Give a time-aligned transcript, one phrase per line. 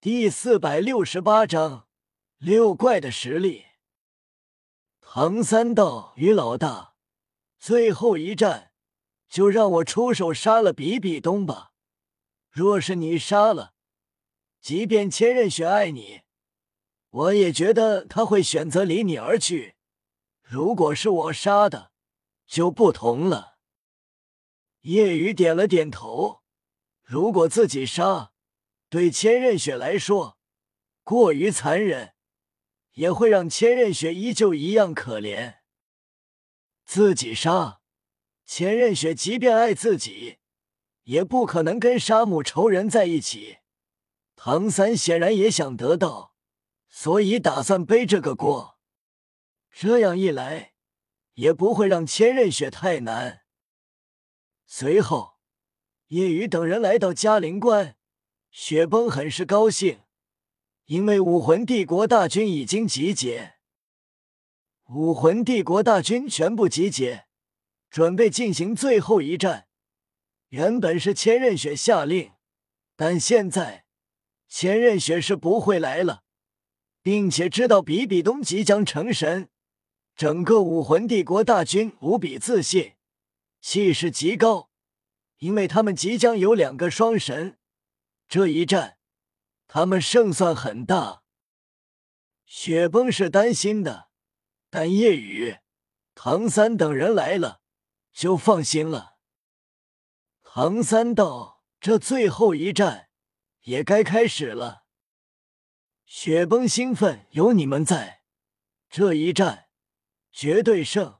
[0.00, 1.88] 第四百六十八章
[2.36, 3.64] 六怪的实力。
[5.00, 6.94] 唐三道与老大，
[7.58, 8.70] 最后一战
[9.28, 11.72] 就让我出手杀了比比东吧。
[12.48, 13.74] 若是你杀了，
[14.60, 16.20] 即便千仞雪爱你，
[17.10, 19.74] 我也觉得他会选择离你而去。
[20.42, 21.90] 如果是我杀的，
[22.46, 23.58] 就不同了。
[24.82, 26.42] 叶雨点了点头。
[27.02, 28.30] 如果自己杀，
[28.90, 30.38] 对千仞雪来说，
[31.04, 32.14] 过于残忍，
[32.92, 35.58] 也会让千仞雪依旧一样可怜。
[36.86, 37.82] 自己杀，
[38.46, 40.38] 千仞雪即便爱自己，
[41.02, 43.58] 也不可能跟杀母仇人在一起。
[44.34, 46.34] 唐三显然也想得到，
[46.88, 48.78] 所以打算背这个锅。
[49.70, 50.72] 这样一来，
[51.34, 53.42] 也不会让千仞雪太难。
[54.64, 55.38] 随后，
[56.06, 57.97] 叶雨等人来到嘉陵关。
[58.50, 60.00] 雪崩很是高兴，
[60.86, 63.54] 因为武魂帝国大军已经集结。
[64.86, 67.26] 武魂帝国大军全部集结，
[67.90, 69.68] 准备进行最后一战。
[70.48, 72.32] 原本是千仞雪下令，
[72.96, 73.84] 但现在
[74.48, 76.22] 千仞雪是不会来了，
[77.02, 79.50] 并且知道比比东即将成神，
[80.16, 82.94] 整个武魂帝国大军无比自信，
[83.60, 84.70] 气势极高，
[85.40, 87.57] 因为他们即将有两个双神。
[88.28, 88.98] 这一战，
[89.66, 91.22] 他们胜算很大。
[92.44, 94.10] 雪崩是担心的，
[94.68, 95.56] 但夜雨、
[96.14, 97.62] 唐三等人来了，
[98.12, 99.16] 就放心了。
[100.42, 103.08] 唐三道：“这最后一战
[103.62, 104.84] 也该开始了。”
[106.04, 108.24] 雪崩兴奋：“有你们在，
[108.90, 109.68] 这一战
[110.30, 111.18] 绝对胜。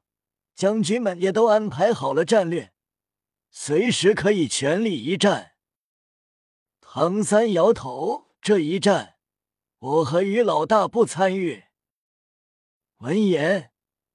[0.54, 2.74] 将军们也都安排好了战略，
[3.50, 5.52] 随时可以全力一战。”
[6.90, 9.16] 唐三摇头：“这一战，
[9.78, 11.64] 我和于老大不参与。”
[13.00, 13.72] 闻言，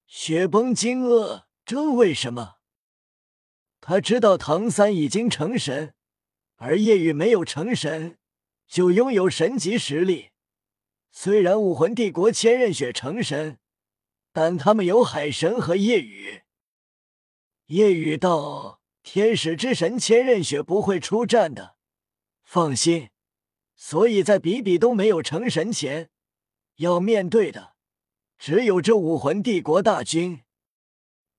[0.07, 2.55] 雪崩惊愕：“这为什么？”
[3.79, 5.94] 他知道唐三已经成神，
[6.56, 8.17] 而叶雨没有成神，
[8.67, 10.31] 就拥有神级实力。
[11.12, 13.59] 虽然武魂帝国千仞雪成神，
[14.31, 16.41] 但他们有海神和夜雨。
[17.67, 21.75] 夜雨道：“天使之神千仞雪不会出战的。”
[22.44, 23.09] 放心，
[23.76, 26.12] 所以在比比东没有成神前，
[26.76, 27.76] 要面对的
[28.38, 30.44] 只有这武魂帝国大军。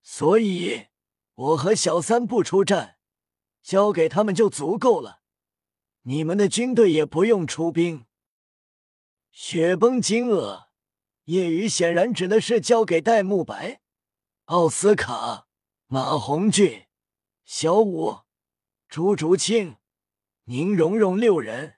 [0.03, 0.87] 所以，
[1.35, 2.99] 我和小三不出战，
[3.63, 5.23] 交给他们就足够了。
[6.03, 8.05] 你们的军队也不用出兵。
[9.31, 10.67] 雪崩惊愕，
[11.25, 13.81] 夜雨显然指的是交给戴沐白、
[14.45, 15.49] 奥斯卡、
[15.87, 16.87] 马红俊、
[17.45, 18.19] 小五、
[18.89, 19.77] 朱竹清。
[20.47, 21.77] 宁荣荣六人，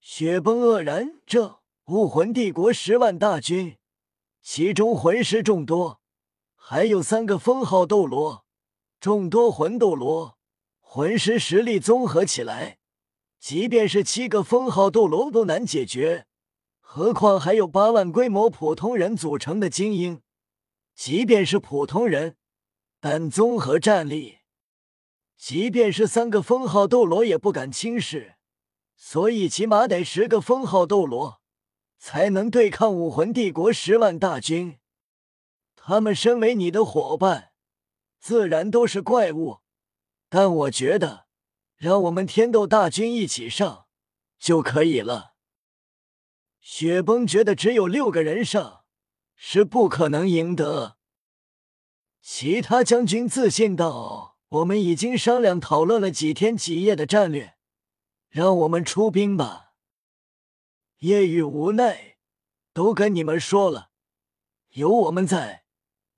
[0.00, 1.20] 雪崩愕然。
[1.24, 3.78] 这武魂帝国十万大军，
[4.42, 6.00] 其中魂师众多，
[6.56, 8.44] 还有三个封号斗罗，
[8.98, 10.36] 众多魂斗罗，
[10.80, 12.78] 魂师实力综合起来，
[13.38, 16.26] 即便是七个封号斗罗都难解决，
[16.80, 20.22] 何况还有八万规模普通人组成的精英。
[20.96, 22.36] 即便是普通人，
[22.98, 24.37] 但综合战力。
[25.38, 28.34] 即便是三个封号斗罗也不敢轻视，
[28.96, 31.40] 所以起码得十个封号斗罗
[31.96, 34.80] 才能对抗武魂帝国十万大军。
[35.76, 37.52] 他们身为你的伙伴，
[38.18, 39.60] 自然都是怪物。
[40.28, 41.26] 但我觉得，
[41.76, 43.86] 让我们天斗大军一起上
[44.40, 45.36] 就可以了。
[46.60, 48.82] 雪崩觉得只有六个人上
[49.36, 50.98] 是不可能赢得。
[52.20, 54.37] 其他将军自信道。
[54.50, 57.56] 我们已经商量讨论了几天几夜的战略，
[58.30, 59.74] 让我们出兵吧。
[61.00, 62.16] 叶雨无奈，
[62.72, 63.90] 都跟你们说了，
[64.70, 65.64] 有我们在，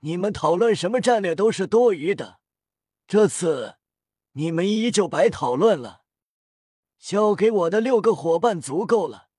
[0.00, 2.38] 你们讨论什么战略都是多余的。
[3.08, 3.78] 这次
[4.34, 6.02] 你们依旧白讨论了，
[7.00, 9.30] 交给我的六个伙伴足够了，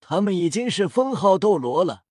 [0.00, 2.02] 他们已经是封号斗罗了，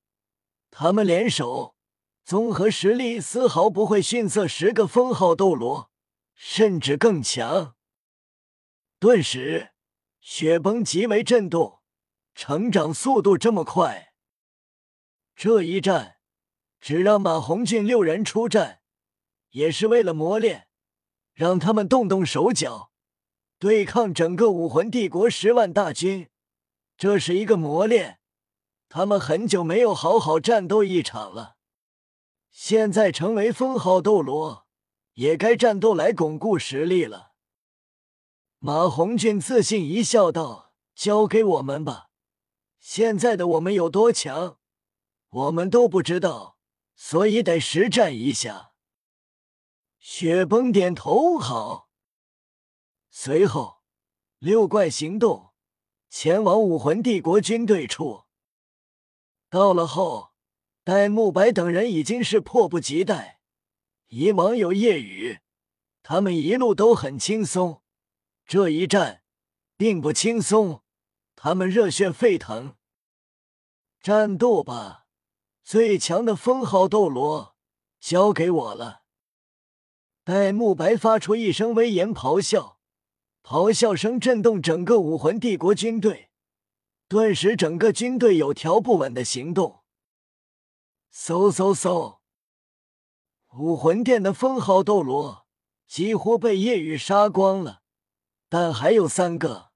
[0.71, 1.75] 他们联手，
[2.23, 5.91] 综合实力丝毫不会逊色十个封号斗罗。
[6.37, 7.75] 甚至更强。
[8.99, 9.71] 顿时，
[10.21, 11.81] 雪崩极为震动，
[12.35, 14.13] 成长速度这么快。
[15.35, 16.17] 这一战，
[16.79, 18.81] 只让马红俊六人出战，
[19.49, 20.67] 也是为了磨练，
[21.33, 22.91] 让他们动动手脚，
[23.57, 26.29] 对抗整个武魂帝国十万大军。
[26.97, 28.19] 这是一个磨练，
[28.87, 31.57] 他们很久没有好好战斗一场了，
[32.51, 34.66] 现在成为封号斗罗。
[35.17, 37.33] 也该战斗来巩固实力了。
[38.59, 42.09] 马红俊自信一笑，道：“交给我们吧。
[42.79, 44.59] 现在的我们有多强，
[45.29, 46.59] 我们都不知道，
[46.95, 48.73] 所以得实战一下。
[49.97, 51.89] 雪崩点头，好。
[53.09, 53.81] 随后，
[54.37, 55.51] 六怪行动，
[56.09, 58.25] 前往武魂帝国军队处。
[59.49, 60.33] 到了后，
[60.83, 63.36] 戴沐白等人已经是迫不及待。
[64.07, 65.39] 以往有夜雨，
[66.01, 67.81] 他们一路都很轻松。
[68.45, 69.23] 这一战
[69.75, 70.81] 并不轻松，
[71.35, 72.75] 他们热血沸腾。
[74.01, 75.07] 战斗吧，
[75.63, 77.55] 最强的封号斗罗，
[77.99, 79.01] 交给我了！
[80.23, 82.79] 戴沐白发出一声威严咆哮，
[83.43, 86.29] 咆哮声震动整个武魂帝国军队，
[87.09, 89.83] 顿时整个军队有条不紊的行动。
[91.13, 92.16] 嗖嗖嗖！
[93.55, 95.45] 武魂殿的封号斗罗
[95.87, 97.81] 几乎被夜雨杀光了。
[98.49, 99.71] 但还有三个。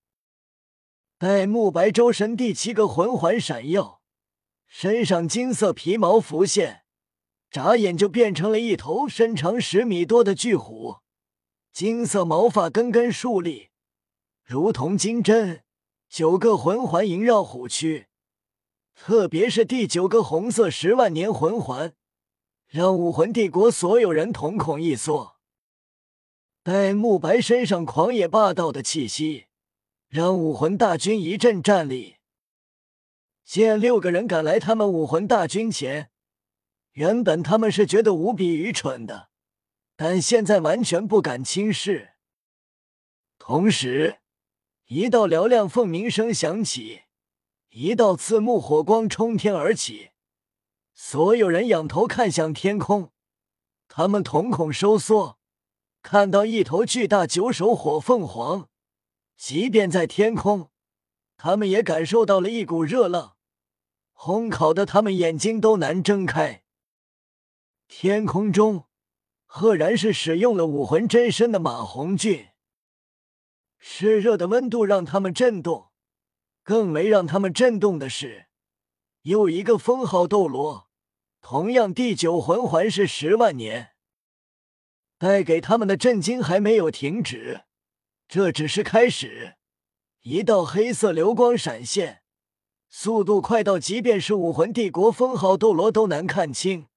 [1.18, 4.02] 戴沐白周身第七个魂环闪耀，
[4.66, 6.84] 身上金色皮毛浮现，
[7.50, 10.98] 眨眼就变成了一头身长十米多的巨虎，
[11.72, 13.70] 金色毛发根根竖立，
[14.44, 15.64] 如同金针。
[16.10, 18.08] 九个魂环萦绕虎躯，
[18.94, 21.94] 特别是第九个红色十万年魂环，
[22.74, 25.36] 让武魂帝国所有人瞳孔一缩。
[26.64, 29.48] 戴沐白身上狂野霸道的气息，
[30.08, 32.16] 让武魂大军一阵战栗。
[33.44, 36.12] 见六个人赶来他们武魂大军前，
[36.94, 39.32] 原本他们是觉得无比愚蠢的，
[39.98, 42.12] 但现在完全不敢轻视。
[43.38, 44.20] 同时，
[44.86, 47.02] 一道嘹亮凤鸣声响起，
[47.72, 50.11] 一道刺目火光冲天而起，
[51.04, 53.12] 所有人仰头看向天空，
[53.88, 55.40] 他们瞳孔收缩。
[56.04, 58.70] 看到一头巨大九首火凤凰，
[59.36, 60.70] 即便在天空，
[61.38, 63.36] 他们也感受到了一股热浪，
[64.14, 66.64] 烘烤的他们眼睛都难睁开。
[67.88, 68.86] 天空中，
[69.48, 72.50] 赫然是使用了武魂真身的马红俊。
[73.80, 75.90] 湿热的温度让他们震动，
[76.62, 78.46] 更为让他们震动的是，
[79.24, 80.91] 又一个封号斗罗，
[81.42, 83.90] 同样第九魂环是十万年。
[85.18, 87.66] 带给他们的震惊还没有停止，
[88.28, 89.56] 这只是开始。
[90.22, 92.22] 一道黑色流光闪现，
[92.90, 96.88] 速度快到即便是武魂帝国封号斗罗都难看清。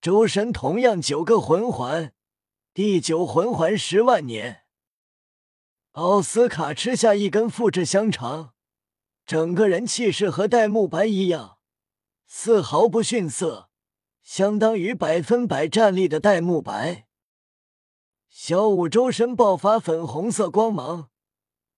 [0.00, 2.12] 周身同样九个魂环，
[2.72, 4.64] 第九魂环十万年。
[5.92, 8.52] 奥斯卡吃下一根复制香肠，
[9.26, 11.58] 整个人气势和戴沐白一样，
[12.26, 13.69] 丝毫不逊色，
[14.32, 17.08] 相当于百分百战力的戴沐白。
[18.28, 21.10] 小五周身爆发粉红色光芒，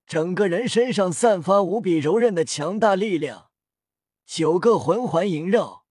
[0.05, 3.49] 整个人身上散发无比柔韧的强大力量。
[4.27, 5.87] 九个魂环萦绕，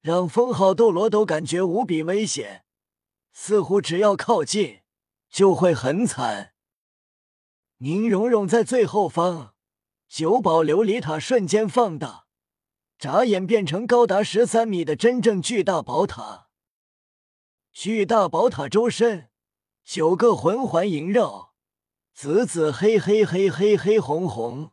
[0.00, 2.64] 让封号斗罗都感觉无比危险，
[3.34, 4.80] 似乎只要靠近
[5.28, 6.54] 就会很惨。
[7.76, 9.52] 宁荣荣在最后方，
[10.08, 12.24] 九宝琉璃塔瞬间放大，
[13.00, 16.48] 眨眼变成高达十三米的真正巨大宝塔。
[17.72, 19.30] 巨大宝塔周身。
[19.82, 21.54] 九个魂环萦绕，
[22.12, 24.72] 紫紫黑黑黑黑黑红红。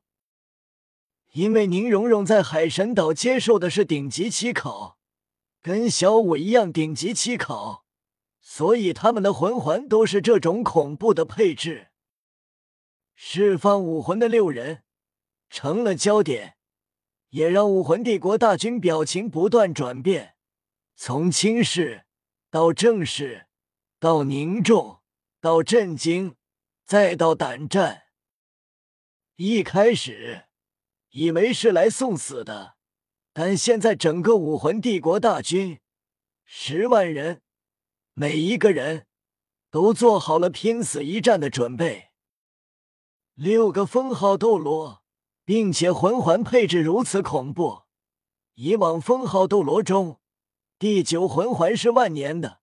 [1.31, 4.99] 因为宁荣荣在海神岛接受的是顶级七考，
[5.61, 7.85] 跟小五一样顶级七考，
[8.41, 11.87] 所以他们的魂环都是这种恐怖的配置。
[13.15, 14.83] 释放武魂的六人
[15.49, 16.56] 成了焦点，
[17.37, 20.35] 也让武魂帝国大军表情不断转变，
[20.95, 22.05] 从轻视
[22.49, 23.45] 到正视
[23.99, 25.01] 到凝重。
[25.39, 26.35] 到震惊，
[26.83, 28.05] 再到胆战。
[29.35, 30.45] 一开始
[31.11, 32.75] 以为是来送死的，
[33.31, 35.79] 但现在整个武魂帝国大军
[36.43, 37.43] 十万人，
[38.13, 39.05] 每一个人
[39.69, 42.09] 都做好了拼死一战的准备。
[43.35, 45.03] 六个封号斗罗，
[45.47, 47.83] 并且魂环配置如此恐怖。
[48.55, 50.19] 以往封号斗罗中，
[50.77, 52.59] 第九魂环是万年的。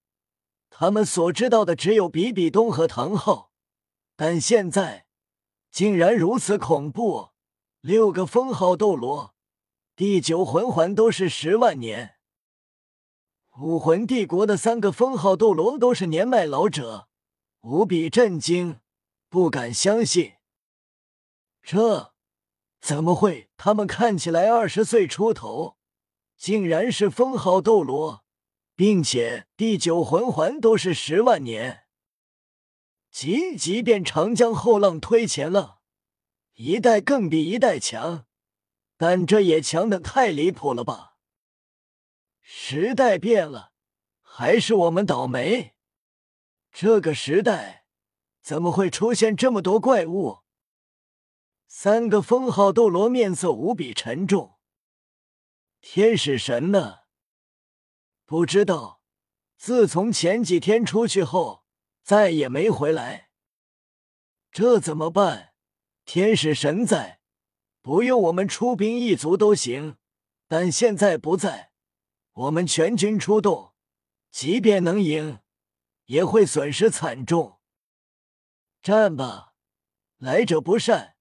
[0.69, 3.51] 他们所知道的只有比比东和唐昊，
[4.17, 5.07] 但现在
[5.71, 7.31] 竟然如此恐怖！
[7.81, 9.35] 六个封号斗罗，
[9.97, 12.17] 第九魂环都是十万年。
[13.61, 17.09] 武魂帝国的三个封号斗罗都是年迈老者，
[17.63, 18.79] 无比震惊，
[19.31, 20.35] 不敢相信，
[21.63, 22.14] 这
[22.85, 23.49] 怎么会？
[23.57, 25.79] 他们看起来二十岁出头，
[26.37, 28.27] 竟然是封号斗罗！
[28.77, 31.85] 并且第九魂环都是十万年，
[33.11, 35.79] 即即便长江后浪推前浪，
[36.57, 38.27] 一代更比一代强，
[38.99, 41.17] 但这也强的太离谱了吧？
[42.43, 43.73] 时代变了，
[44.21, 45.75] 还是我们倒霉？
[46.71, 47.87] 这个时代
[48.43, 50.44] 怎么会出现这么多怪物？
[51.77, 54.59] 三个封号斗罗面色无比沉重。
[55.81, 57.01] 天使神呢？
[58.25, 59.03] 不知道。
[59.57, 61.65] 自从前几天出去后，
[62.05, 63.29] 再也没回来。
[64.53, 65.55] 这怎么办？
[66.05, 67.21] 天使神在，
[67.83, 69.97] 不用我们出兵一族都行，
[70.47, 71.73] 但现在不在，
[72.35, 73.75] 我们全军出动，
[74.31, 75.41] 即便能赢，
[76.05, 77.59] 也会损失惨重。
[78.81, 79.55] 战吧，
[80.19, 81.14] 来者不善，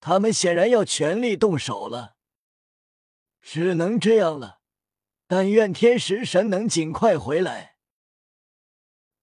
[0.00, 2.16] 他们显然要全力动手了。
[3.40, 4.60] 只能这样了，
[5.26, 7.76] 但愿天使神能尽快回来。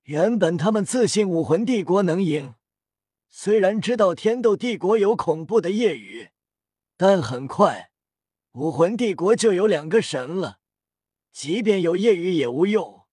[0.03, 2.55] 原本他们自信武魂帝国能赢，
[3.27, 6.29] 虽然知道天斗帝国有恐怖的夜雨，
[6.95, 7.91] 但很快
[8.51, 10.59] 武魂帝国就有两个神了，
[11.31, 13.05] 即便有夜雨也无用。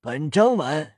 [0.00, 0.97] 本章完。